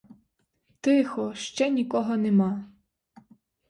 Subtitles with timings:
[0.81, 2.65] Тихо, ще нікого нема.